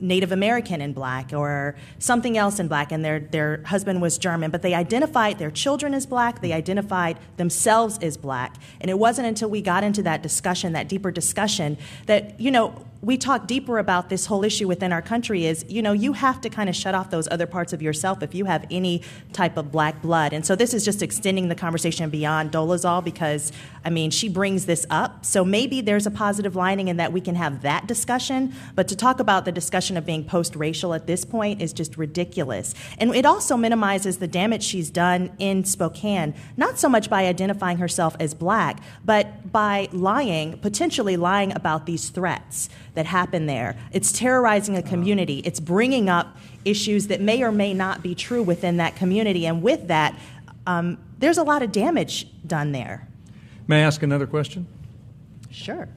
Native 0.01 0.33
American 0.33 0.81
and 0.81 0.95
black 0.95 1.33
or 1.33 1.75
something 1.99 2.37
else 2.37 2.59
in 2.59 2.69
black, 2.69 2.93
and 2.93 3.05
their, 3.05 3.21
their 3.21 3.63
husband 3.65 4.03
was 4.03 4.19
German, 4.19 4.51
but 4.51 4.63
they 4.63 4.75
identified 4.75 5.39
their 5.39 5.51
children 5.51 5.95
as 5.95 6.07
black, 6.07 6.43
they 6.43 6.53
identified 6.53 7.19
themselves 7.37 7.99
as 8.03 8.17
black. 8.17 8.57
And 8.81 8.91
it 8.91 8.99
wasn't 8.99 9.29
until 9.29 9.49
we 9.49 9.63
got 9.63 9.85
into 9.85 10.03
that 10.03 10.23
discussion, 10.23 10.73
that 10.75 10.89
deeper 10.89 11.11
discussion, 11.11 11.79
that, 12.07 12.39
you 12.39 12.51
know, 12.51 12.85
we 13.03 13.17
talk 13.17 13.47
deeper 13.47 13.79
about 13.79 14.09
this 14.09 14.27
whole 14.27 14.43
issue 14.43 14.67
within 14.67 14.93
our 14.93 15.03
country 15.03 15.47
is, 15.47 15.65
you 15.69 15.83
know, 15.83 15.93
you 15.93 16.13
have 16.15 16.41
to 16.41 16.49
kind 16.49 16.69
of 16.69 16.75
shut 16.75 16.95
off 16.95 17.11
those 17.11 17.29
other 17.31 17.47
parts 17.47 17.73
of 17.73 17.83
yourself 17.83 18.23
if 18.23 18.35
you 18.35 18.47
have 18.47 18.65
any 18.71 19.03
type 19.33 19.57
of 19.57 19.71
black 19.71 20.01
blood. 20.03 20.33
And 20.33 20.45
so 20.45 20.57
this 20.57 20.73
is 20.73 20.85
just 20.85 21.03
extending 21.03 21.49
the 21.49 21.55
conversation 21.55 22.09
beyond 22.11 22.53
Dolezal 22.53 23.05
because, 23.05 23.53
I 23.85 23.91
mean, 23.91 24.11
she 24.11 24.29
brings 24.29 24.67
this 24.67 24.87
up. 24.91 25.25
So 25.25 25.45
maybe 25.45 25.81
there's 25.81 26.07
a 26.07 26.11
positive 26.11 26.57
lining 26.57 26.89
in 26.89 26.97
that 26.97 27.13
we 27.13 27.21
can 27.21 27.35
have 27.35 27.63
that 27.63 27.87
discussion. 27.87 28.55
But 28.75 28.89
to 28.89 28.97
talk 28.97 29.21
about 29.21 29.45
the 29.45 29.53
discussion 29.53 29.97
of 29.97 30.07
being 30.07 30.25
post 30.25 30.57
racial 30.57 30.95
at 30.95 31.07
this 31.07 31.25
point 31.25 31.61
is 31.61 31.73
just 31.73 31.97
ridiculous. 31.97 32.75
And 32.99 33.15
it 33.15 33.27
also 33.27 33.57
minimizes 33.57 34.19
the 34.19 34.29
damage 34.29 34.63
she's 34.63 34.91
done 34.91 35.31
in 35.39 35.65
Spokane, 35.65 36.35
not 36.57 36.79
so 36.79 36.89
much 36.89 37.11
by 37.11 37.27
identifying 37.27 37.79
herself 37.79 38.17
as 38.19 38.35
black, 38.35 38.81
but 39.05 39.53
by 39.53 39.89
lying, 39.93 40.59
potentially 40.59 41.17
lying 41.17 41.55
about 41.55 41.87
these 41.87 42.09
threats 42.09 42.69
that 42.97 43.07
happen 43.07 43.47
there. 43.47 43.77
It's 43.93 44.11
terrorizing 44.11 44.77
a 44.77 44.83
community. 44.83 45.39
It's 45.45 45.61
bringing 45.61 46.09
up 46.09 46.37
issues 46.65 47.07
that 47.07 47.21
may 47.21 47.43
or 47.43 47.53
may 47.53 47.73
not 47.73 48.03
be 48.03 48.15
true 48.15 48.43
within 48.43 48.79
that 48.79 48.97
community. 48.97 49.47
And 49.47 49.63
with 49.63 49.87
that, 49.89 50.19
um, 50.67 50.99
there's 51.19 51.39
a 51.39 51.43
lot 51.43 51.63
of 51.63 51.73
damage 51.73 52.27
done 52.47 52.73
there. 52.73 53.07
May 53.69 53.83
I 53.83 53.87
ask 53.87 54.03
another 54.03 54.27
question? 54.27 54.67
Sure. 55.51 55.89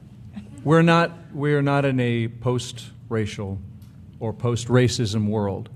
We're 0.62 0.82
not, 0.82 1.12
we're 1.32 1.62
not 1.62 1.84
in 1.84 1.98
a 2.00 2.28
post 2.28 2.86
racial 3.08 3.58
or 4.20 4.32
post 4.32 4.68
racism 4.68 5.28
world. 5.28 5.68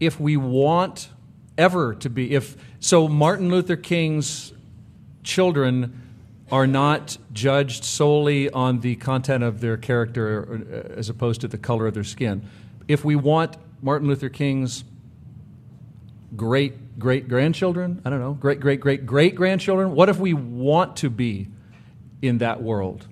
If 0.00 0.18
we 0.18 0.36
want 0.36 1.08
ever 1.56 1.94
to 1.94 2.10
be, 2.10 2.34
if 2.34 2.56
so, 2.80 3.08
Martin 3.08 3.50
Luther 3.50 3.76
King's 3.76 4.52
children 5.22 6.00
are 6.52 6.66
not 6.66 7.16
judged 7.32 7.84
solely 7.84 8.50
on 8.50 8.80
the 8.80 8.96
content 8.96 9.42
of 9.42 9.60
their 9.60 9.76
character 9.76 10.64
uh, 10.70 10.98
as 10.98 11.08
opposed 11.08 11.40
to 11.40 11.48
the 11.48 11.58
color 11.58 11.86
of 11.86 11.94
their 11.94 12.04
skin. 12.04 12.48
If 12.86 13.04
we 13.04 13.16
want 13.16 13.56
Martin 13.82 14.08
Luther 14.08 14.28
King's 14.28 14.84
great 16.36 16.98
great 16.98 17.28
grandchildren, 17.28 18.00
I 18.04 18.10
don't 18.10 18.20
know, 18.20 18.34
great 18.34 18.60
great 18.60 18.80
great 18.80 19.06
great 19.06 19.34
grandchildren, 19.34 19.94
what 19.94 20.08
if 20.08 20.18
we 20.18 20.32
want 20.34 20.96
to 20.98 21.10
be 21.10 21.48
in 22.22 22.38
that 22.38 22.62
world? 22.62 23.06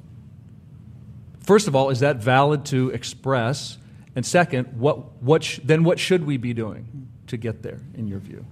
First 1.41 1.67
of 1.67 1.75
all, 1.75 1.91
is 1.91 2.01
that 2.01 2.19
valid 2.19 2.65
to 2.67 2.91
express? 2.91 3.79
And 4.15 4.25
second, 4.25 4.79
what, 4.79 5.23
what 5.23 5.43
sh- 5.43 5.61
then 5.65 5.85
what 5.85 5.99
should 5.99 6.25
we 6.25 6.37
be 6.37 6.53
doing 6.55 7.09
to 7.27 7.37
get 7.37 7.63
there, 7.63 7.81
in 7.95 8.07
your 8.07 8.21
view? 8.21 8.45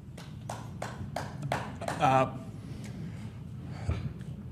Uh, 2.00 2.30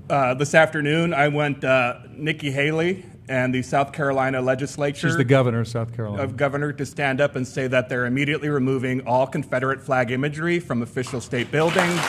uh, 0.09 0.33
this 0.33 0.55
afternoon, 0.55 1.13
I 1.13 1.27
went 1.27 1.63
uh, 1.63 1.99
Nikki 2.11 2.51
Haley 2.51 3.05
and 3.27 3.53
the 3.53 3.61
South 3.61 3.93
Carolina 3.93 4.41
legislature. 4.41 5.07
She's 5.07 5.17
the 5.17 5.23
governor 5.23 5.61
of 5.61 5.67
South 5.67 5.95
Carolina. 5.95 6.23
Of 6.23 6.35
governor 6.35 6.73
to 6.73 6.85
stand 6.85 7.21
up 7.21 7.35
and 7.35 7.47
say 7.47 7.67
that 7.67 7.87
they're 7.87 8.07
immediately 8.07 8.49
removing 8.49 9.05
all 9.05 9.27
Confederate 9.27 9.81
flag 9.81 10.11
imagery 10.11 10.59
from 10.59 10.81
official 10.81 11.21
state 11.21 11.51
buildings. 11.51 11.99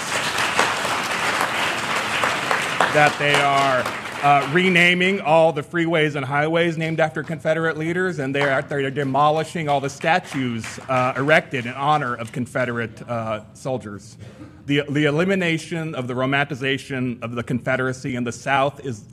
that 2.94 3.14
they 3.20 3.34
are 3.34 3.84
uh, 4.22 4.50
renaming 4.52 5.20
all 5.20 5.52
the 5.52 5.62
freeways 5.62 6.14
and 6.14 6.24
highways 6.24 6.76
named 6.76 7.00
after 7.00 7.22
Confederate 7.22 7.78
leaders, 7.78 8.18
and 8.18 8.34
they 8.34 8.42
are 8.42 8.60
they're 8.60 8.90
demolishing 8.90 9.68
all 9.68 9.80
the 9.80 9.88
statues 9.88 10.78
uh, 10.88 11.14
erected 11.16 11.64
in 11.64 11.72
honor 11.72 12.14
of 12.14 12.30
Confederate 12.30 13.00
uh, 13.08 13.42
soldiers. 13.54 14.18
The, 14.66 14.82
the 14.90 15.06
elimination 15.06 15.94
of 15.94 16.06
the 16.06 16.14
romanticization 16.14 17.22
of 17.22 17.34
the 17.34 17.42
Confederacy 17.42 18.14
in 18.14 18.24
the 18.24 18.32
South 18.32 18.84
is 18.84 19.04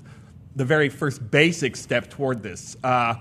the 0.56 0.66
very 0.66 0.90
first 0.90 1.32
basic 1.32 1.76
step 1.76 2.10
toward 2.10 2.44
this. 2.44 2.76
Uh, 2.84 3.16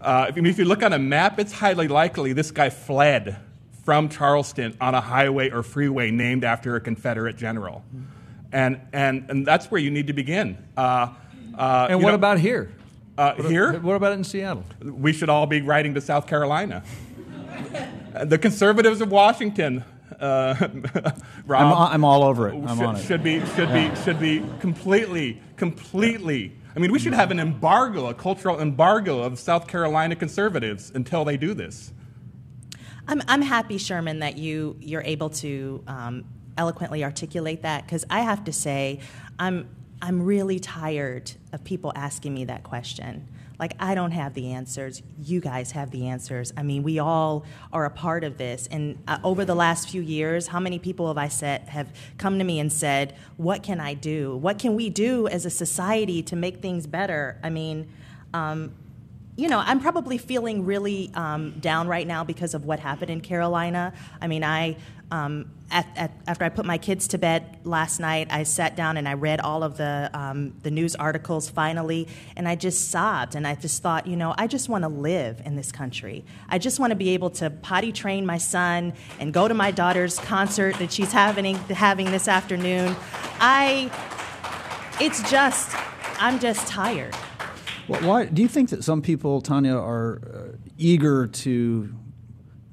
uh, 0.00 0.26
if, 0.28 0.36
if 0.36 0.58
you 0.58 0.64
look 0.64 0.82
on 0.82 0.92
a 0.92 0.98
map, 0.98 1.40
it's 1.40 1.52
highly 1.52 1.88
likely 1.88 2.32
this 2.32 2.50
guy 2.50 2.70
fled 2.70 3.36
from 3.84 4.08
Charleston 4.08 4.76
on 4.80 4.94
a 4.94 5.00
highway 5.00 5.50
or 5.50 5.62
freeway 5.62 6.10
named 6.10 6.44
after 6.44 6.76
a 6.76 6.80
Confederate 6.80 7.36
general. 7.36 7.84
And, 8.52 8.80
and, 8.92 9.28
and 9.28 9.46
that's 9.46 9.70
where 9.70 9.80
you 9.80 9.90
need 9.90 10.06
to 10.06 10.12
begin. 10.12 10.56
Uh, 10.76 11.08
uh, 11.58 11.88
and 11.90 12.02
what 12.02 12.10
know, 12.10 12.14
about 12.14 12.38
here? 12.38 12.72
uh, 13.18 13.34
here? 13.42 13.78
What 13.80 13.94
about 13.94 14.12
in 14.12 14.24
Seattle? 14.24 14.64
We 14.82 15.12
should 15.12 15.28
all 15.28 15.46
be 15.46 15.60
writing 15.62 15.94
to 15.94 16.00
South 16.00 16.26
Carolina. 16.26 16.82
the 18.24 18.38
conservatives 18.38 19.00
of 19.00 19.10
Washington, 19.10 19.84
uh, 20.20 20.54
Rob, 21.46 21.62
I'm, 21.62 21.94
I'm 21.94 22.04
all 22.04 22.24
over 22.24 22.48
it. 22.48 22.54
I'm 22.54 22.76
should, 22.76 22.86
on 22.86 22.96
it. 22.96 23.04
should 23.04 23.22
be 23.22 23.44
should 23.54 23.72
be 23.72 23.94
should 24.02 24.20
be 24.20 24.44
completely 24.60 25.40
completely. 25.56 26.56
I 26.76 26.80
mean, 26.80 26.90
we 26.90 26.98
should 26.98 27.14
have 27.14 27.30
an 27.30 27.38
embargo, 27.38 28.08
a 28.08 28.14
cultural 28.14 28.60
embargo 28.60 29.22
of 29.22 29.38
South 29.38 29.68
Carolina 29.68 30.16
conservatives 30.16 30.90
until 30.92 31.24
they 31.24 31.36
do 31.36 31.54
this. 31.54 31.92
I'm, 33.06 33.22
I'm 33.28 33.42
happy, 33.42 33.78
Sherman, 33.78 34.20
that 34.20 34.38
you, 34.38 34.76
you're 34.80 35.02
able 35.02 35.30
to 35.30 35.84
um, 35.86 36.24
eloquently 36.56 37.04
articulate 37.04 37.62
that 37.62 37.84
because 37.84 38.04
I 38.10 38.22
have 38.22 38.44
to 38.44 38.52
say, 38.52 39.00
I'm, 39.38 39.68
I'm 40.04 40.22
really 40.22 40.58
tired 40.58 41.32
of 41.50 41.64
people 41.64 41.90
asking 41.96 42.34
me 42.34 42.44
that 42.44 42.62
question. 42.62 43.26
Like, 43.58 43.72
I 43.80 43.94
don't 43.94 44.10
have 44.10 44.34
the 44.34 44.52
answers. 44.52 45.00
You 45.18 45.40
guys 45.40 45.70
have 45.70 45.92
the 45.92 46.08
answers. 46.08 46.52
I 46.58 46.62
mean, 46.62 46.82
we 46.82 46.98
all 46.98 47.46
are 47.72 47.86
a 47.86 47.90
part 47.90 48.22
of 48.22 48.36
this. 48.36 48.68
And 48.70 48.98
uh, 49.08 49.16
over 49.24 49.46
the 49.46 49.54
last 49.54 49.88
few 49.88 50.02
years, 50.02 50.48
how 50.48 50.60
many 50.60 50.78
people 50.78 51.08
have 51.08 51.16
I 51.16 51.28
said 51.28 51.62
have 51.68 51.90
come 52.18 52.38
to 52.38 52.44
me 52.44 52.60
and 52.60 52.70
said, 52.70 53.14
"What 53.38 53.62
can 53.62 53.80
I 53.80 53.94
do? 53.94 54.36
What 54.36 54.58
can 54.58 54.74
we 54.74 54.90
do 54.90 55.26
as 55.26 55.46
a 55.46 55.50
society 55.50 56.22
to 56.24 56.36
make 56.36 56.60
things 56.60 56.86
better?" 56.86 57.38
I 57.42 57.48
mean, 57.48 57.90
um, 58.34 58.74
you 59.36 59.48
know, 59.48 59.58
I'm 59.58 59.80
probably 59.80 60.16
feeling 60.16 60.64
really 60.64 61.10
um, 61.14 61.58
down 61.58 61.88
right 61.88 62.06
now 62.06 62.22
because 62.22 62.54
of 62.54 62.64
what 62.64 62.78
happened 62.78 63.10
in 63.10 63.20
Carolina. 63.20 63.92
I 64.20 64.28
mean, 64.28 64.44
I 64.44 64.76
um, 65.10 65.50
at, 65.70 65.86
at, 65.96 66.12
after 66.26 66.44
I 66.44 66.48
put 66.48 66.64
my 66.64 66.78
kids 66.78 67.08
to 67.08 67.18
bed 67.18 67.58
last 67.64 67.98
night, 68.00 68.28
I 68.30 68.44
sat 68.44 68.76
down 68.76 68.96
and 68.96 69.08
I 69.08 69.14
read 69.14 69.40
all 69.40 69.62
of 69.62 69.76
the 69.76 70.10
um, 70.14 70.54
the 70.62 70.70
news 70.70 70.94
articles 70.94 71.48
finally, 71.48 72.06
and 72.36 72.46
I 72.46 72.54
just 72.54 72.90
sobbed 72.90 73.34
and 73.34 73.46
I 73.46 73.54
just 73.54 73.82
thought, 73.82 74.06
you 74.06 74.16
know, 74.16 74.34
I 74.38 74.46
just 74.46 74.68
want 74.68 74.82
to 74.82 74.88
live 74.88 75.42
in 75.44 75.56
this 75.56 75.72
country. 75.72 76.24
I 76.48 76.58
just 76.58 76.78
want 76.78 76.90
to 76.92 76.96
be 76.96 77.10
able 77.10 77.30
to 77.30 77.50
potty 77.50 77.92
train 77.92 78.24
my 78.24 78.38
son 78.38 78.92
and 79.18 79.32
go 79.32 79.48
to 79.48 79.54
my 79.54 79.72
daughter's 79.72 80.18
concert 80.18 80.76
that 80.76 80.92
she's 80.92 81.12
having 81.12 81.56
having 81.56 82.10
this 82.10 82.28
afternoon. 82.28 82.94
I, 83.40 83.90
it's 85.00 85.28
just, 85.28 85.74
I'm 86.20 86.38
just 86.38 86.68
tired. 86.68 87.14
Why 87.86 88.24
do 88.26 88.42
you 88.42 88.48
think 88.48 88.70
that 88.70 88.82
some 88.82 89.02
people, 89.02 89.42
Tonya, 89.42 89.76
are 89.80 90.20
uh, 90.32 90.56
eager 90.78 91.26
to 91.26 91.94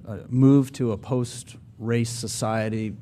uh, 0.07 0.17
move 0.29 0.71
to 0.73 0.91
a 0.91 0.97
post-race 0.97 2.09
society 2.09 2.95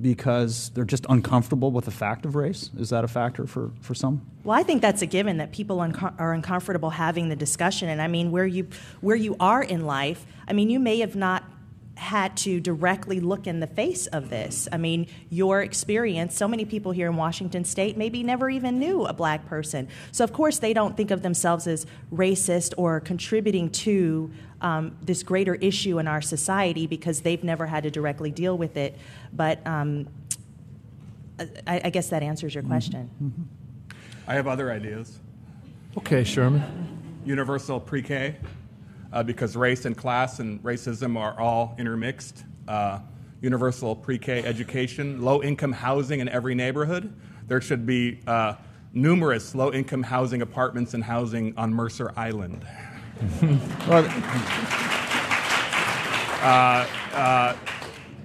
because 0.00 0.70
they're 0.70 0.84
just 0.84 1.04
uncomfortable 1.08 1.70
with 1.70 1.84
the 1.84 1.90
fact 1.90 2.24
of 2.24 2.34
race? 2.34 2.70
Is 2.78 2.90
that 2.90 3.04
a 3.04 3.08
factor 3.08 3.46
for, 3.46 3.72
for 3.80 3.94
some? 3.94 4.24
Well, 4.44 4.58
I 4.58 4.62
think 4.62 4.80
that's 4.80 5.02
a 5.02 5.06
given 5.06 5.36
that 5.38 5.52
people 5.52 5.80
unco- 5.80 6.14
are 6.18 6.32
uncomfortable 6.32 6.90
having 6.90 7.28
the 7.28 7.36
discussion. 7.36 7.88
And 7.88 8.00
I 8.00 8.08
mean, 8.08 8.30
where 8.30 8.46
you 8.46 8.68
where 9.00 9.16
you 9.16 9.36
are 9.40 9.62
in 9.62 9.84
life, 9.84 10.24
I 10.48 10.52
mean, 10.52 10.70
you 10.70 10.80
may 10.80 11.00
have 11.00 11.16
not 11.16 11.44
had 12.10 12.36
to 12.36 12.58
directly 12.58 13.20
look 13.20 13.46
in 13.46 13.60
the 13.60 13.68
face 13.68 14.08
of 14.08 14.30
this. 14.30 14.66
I 14.72 14.78
mean, 14.78 15.06
your 15.30 15.62
experience, 15.62 16.36
so 16.36 16.48
many 16.48 16.64
people 16.64 16.90
here 16.90 17.08
in 17.08 17.14
Washington 17.14 17.64
state 17.64 17.96
maybe 17.96 18.24
never 18.24 18.50
even 18.50 18.80
knew 18.80 19.04
a 19.06 19.12
black 19.12 19.46
person. 19.46 19.86
So, 20.10 20.24
of 20.24 20.32
course, 20.32 20.58
they 20.58 20.72
don't 20.72 20.96
think 20.96 21.12
of 21.12 21.22
themselves 21.22 21.68
as 21.68 21.86
racist 22.12 22.74
or 22.76 22.98
contributing 22.98 23.70
to 23.86 24.28
um, 24.60 24.96
this 25.00 25.22
greater 25.22 25.54
issue 25.54 26.00
in 26.00 26.08
our 26.08 26.20
society 26.20 26.88
because 26.88 27.20
they've 27.20 27.44
never 27.44 27.64
had 27.64 27.84
to 27.84 27.92
directly 27.92 28.32
deal 28.32 28.58
with 28.58 28.76
it. 28.76 28.98
But 29.32 29.64
um, 29.64 30.08
I, 31.64 31.80
I, 31.84 31.90
guess 31.90 32.08
that 32.08 32.24
answers 32.24 32.56
your 32.56 32.64
question. 32.64 33.08
Mm-hmm. 33.22 33.94
I 34.26 34.34
have 34.34 34.48
other 34.48 34.72
ideas. 34.72 35.20
Okay, 35.96 36.24
Sherman. 36.24 36.64
Universal 37.24 37.78
pre 37.80 38.02
K 38.02 38.34
uh, 39.12 39.22
because 39.22 39.56
race 39.56 39.84
and 39.84 39.96
class 39.96 40.38
and 40.40 40.62
racism 40.62 41.16
are 41.18 41.38
all 41.38 41.74
intermixed. 41.78 42.44
Uh, 42.68 43.00
universal 43.42 43.96
pre 43.96 44.18
K 44.18 44.42
education, 44.44 45.22
low 45.22 45.42
income 45.42 45.72
housing 45.72 46.20
in 46.20 46.28
every 46.28 46.54
neighborhood. 46.54 47.12
There 47.48 47.60
should 47.60 47.86
be 47.86 48.20
uh, 48.26 48.54
numerous 48.92 49.54
low 49.54 49.72
income 49.72 50.02
housing 50.02 50.42
apartments 50.42 50.94
and 50.94 51.02
housing 51.02 51.54
on 51.56 51.72
Mercer 51.72 52.12
Island. 52.16 52.64
Well, 53.88 54.04
Uh, 56.42 56.86
uh, 57.14 57.56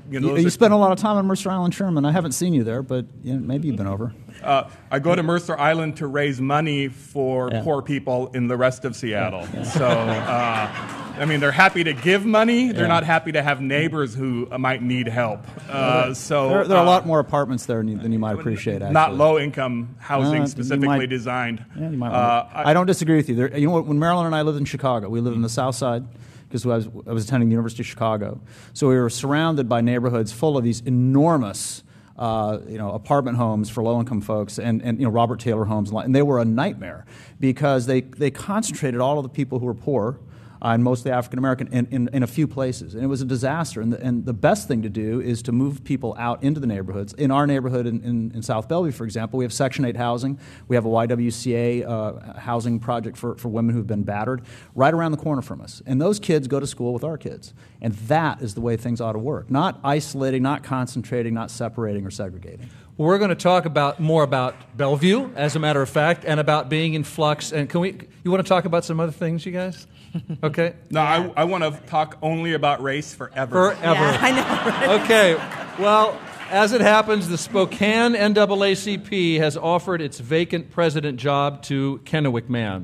you 0.10 0.20
know, 0.22 0.30
You, 0.36 0.42
you 0.42 0.48
are- 0.48 0.50
spent 0.50 0.74
a 0.74 0.78
lot 0.78 0.92
of 0.94 0.98
time 1.00 1.18
on 1.18 1.26
Mercer 1.28 1.50
Island, 1.50 1.74
Sherman. 1.74 2.06
I 2.06 2.12
haven't 2.12 2.32
seen 2.32 2.54
you 2.54 2.64
there, 2.64 2.82
but 2.82 3.06
you 3.24 3.34
know, 3.34 3.40
maybe 3.40 3.68
you've 3.68 3.76
been 3.78 3.88
over. 3.88 4.14
Uh, 4.46 4.70
I 4.92 5.00
go 5.00 5.16
to 5.16 5.24
Mercer 5.24 5.58
Island 5.58 5.98
to 5.98 6.08
raise 6.08 6.40
money 6.40 6.88
for 6.88 7.50
Yeah. 7.52 7.64
poor 7.64 7.82
people 7.82 8.30
in 8.34 8.48
the 8.48 8.56
rest 8.56 8.86
of 8.86 8.96
Seattle. 8.96 9.46
So, 9.64 9.86
uh, 9.86 10.70
I 11.18 11.26
mean, 11.26 11.40
they're 11.40 11.52
happy 11.52 11.84
to 11.84 11.94
give 11.94 12.26
money. 12.26 12.72
They're 12.72 12.84
Yeah. 12.84 12.88
not 12.90 13.04
happy 13.06 13.32
to 13.32 13.42
have 13.42 13.62
neighbors 13.62 14.14
who 14.14 14.48
might 14.58 14.82
need 14.84 15.08
help. 15.08 15.40
Uh, 15.70 16.14
so, 16.14 16.50
There, 16.50 16.68
there 16.68 16.78
are 16.78 16.84
a 16.84 16.88
uh, 16.88 16.92
lot 16.92 17.08
more 17.08 17.20
apartments 17.20 17.66
there 17.66 17.78
than 17.78 17.88
you, 17.88 17.98
than 17.98 18.12
you 18.12 18.20
might 18.20 18.34
appreciate. 18.38 18.82
Actually. 18.82 18.94
not 18.94 19.16
low 19.16 19.40
income 19.40 19.96
Uh, 20.00 20.04
housing 20.04 20.42
you 20.44 20.48
specifically 20.48 20.88
might- 21.00 21.10
designed. 21.10 21.64
Yeah, 21.80 21.90
you 21.90 21.98
might 21.98 22.10
Uh, 22.10 22.46
want 22.54 22.68
I, 22.68 22.74
don't 22.74 22.86
disagree 22.86 23.16
with 23.16 23.30
you. 23.30 23.36
There, 23.36 23.58
you 23.58 23.68
know 23.68 23.74
what? 23.74 23.88
When 23.88 23.98
Marilyn 24.00 24.26
and 24.28 24.36
I 24.36 24.42
lived 24.44 24.58
in 24.58 24.66
Chicago, 24.66 25.10
we 25.10 25.22
lived 25.22 25.36
in 25.36 25.42
the 25.42 25.50
South 25.50 25.76
Side 25.76 26.04
because 26.50 26.66
I 26.66 26.70
was, 26.70 26.88
I 27.10 27.14
was 27.14 27.26
attending 27.26 27.50
the 27.50 27.54
University 27.54 27.82
of 27.82 27.88
Chicago. 27.88 28.40
So 28.74 28.90
we 28.90 28.96
were 28.96 29.10
surrounded 29.10 29.68
by 29.70 29.82
neighborhoods 29.82 30.32
full 30.32 30.58
of 30.58 30.64
these 30.64 30.82
enormous. 30.86 31.82
Uh, 32.18 32.60
you 32.68 32.78
know, 32.78 32.92
apartment 32.92 33.36
homes 33.36 33.70
for 33.70 33.84
low-income 33.84 34.22
folks, 34.22 34.58
and, 34.58 34.82
and 34.82 35.00
you 35.00 35.06
know, 35.06 35.12
Robert 35.12 35.38
Taylor 35.40 35.66
homes, 35.66 35.90
and 35.90 36.00
and 36.00 36.16
they 36.16 36.22
were 36.22 36.40
a 36.40 36.46
nightmare 36.46 37.06
because 37.42 37.88
they, 37.88 38.02
they 38.02 38.32
concentrated 38.32 39.02
all 39.02 39.18
of 39.20 39.24
the 39.24 39.30
people 39.30 39.60
who 39.60 39.66
were 39.66 39.74
poor 39.74 40.18
uh, 40.62 40.70
and 40.70 40.84
mostly 40.84 41.12
African 41.12 41.40
American, 41.40 41.68
in, 41.68 41.88
in, 41.92 42.10
in 42.14 42.24
a 42.24 42.28
few 42.28 42.48
places. 42.48 42.96
And 42.96 43.04
it 43.04 43.08
was 43.08 43.22
a 43.22 43.26
disaster. 43.26 43.82
And 43.82 43.94
the, 43.94 44.02
and 44.02 44.26
the 44.26 44.34
best 44.34 44.68
thing 44.68 44.82
to 44.82 44.90
do 44.90 45.22
is 45.22 45.42
to 45.44 45.52
move 45.52 45.84
people 45.84 46.16
out 46.18 46.44
into 46.44 46.60
the 46.60 46.68
neighborhoods. 46.68 47.14
In 47.14 47.32
our 47.32 47.48
neighborhood 47.48 47.86
in, 47.86 48.02
in, 48.04 48.32
in 48.34 48.42
South 48.42 48.68
Bellevue, 48.68 48.92
for 48.92 49.04
example, 49.04 49.38
we 49.38 49.46
have 49.46 49.54
Section 49.54 49.86
8 49.86 49.96
housing. 49.96 50.40
We 50.68 50.76
have 50.76 50.86
a 50.86 50.90
YWCA 50.90 51.88
uh, 51.88 52.40
housing 52.40 52.80
project 52.80 53.18
for, 53.18 53.36
for 53.36 53.50
women 53.50 53.76
who've 53.76 53.88
been 53.88 54.04
battered 54.04 54.44
right 54.74 54.94
around 54.94 55.12
the 55.12 55.18
corner 55.18 55.42
from 55.42 55.62
us. 55.62 55.82
And 55.86 56.02
those 56.02 56.20
kids 56.20 56.48
go 56.48 56.60
to 56.60 56.68
school 56.68 56.94
with 56.94 57.04
our 57.04 57.18
kids. 57.18 57.54
And 57.82 57.94
that 57.94 58.42
is 58.42 58.54
the 58.54 58.62
way 58.62 58.78
things 58.78 59.02
ought 59.02 59.14
to 59.14 59.20
work. 59.20 59.50
Not 59.52 59.80
isolating, 59.84 60.44
not 60.44 60.64
concentrating, 60.64 61.34
not 61.34 61.52
separating 61.52 62.06
or 62.06 62.12
segregating. 62.12 62.70
Well, 62.98 63.08
we're 63.10 63.18
going 63.18 63.30
to 63.30 63.36
talk 63.36 63.66
about 63.66 64.00
more 64.00 64.24
about 64.24 64.56
Bellevue, 64.78 65.30
as 65.36 65.56
a 65.58 65.60
matter 65.60 65.82
of 65.82 65.90
fact, 65.90 66.24
and 66.26 66.40
about 66.40 66.70
being 66.70 66.94
in 66.94 67.04
flux. 67.04 67.52
And 67.52 67.70
can 67.70 67.82
we? 67.82 67.98
You 68.24 68.32
want 68.32 68.42
to 68.44 68.48
talk 68.48 68.64
about 68.66 68.86
some 68.86 69.00
other 69.02 69.12
things, 69.12 69.46
you 69.46 69.52
guys? 69.52 69.88
Okay. 70.42 70.76
no, 70.90 71.02
I, 71.02 71.30
I 71.36 71.44
want 71.44 71.66
to 71.66 71.72
talk 71.88 72.18
only 72.22 72.54
about 72.54 72.82
race 72.82 73.14
forever. 73.14 73.52
Forever. 73.76 74.00
Yeah, 74.00 74.18
I 74.22 74.32
know. 74.32 74.96
right? 74.96 75.02
Okay. 75.02 75.34
Well, 75.78 76.18
as 76.50 76.72
it 76.72 76.80
happens, 76.80 77.28
the 77.28 77.38
Spokane 77.38 78.14
NAACP 78.14 79.40
has 79.40 79.58
offered 79.58 80.02
its 80.02 80.20
vacant 80.20 80.72
president 80.72 81.20
job 81.20 81.64
to 81.64 82.00
Kennewick 82.06 82.48
Man. 82.48 82.84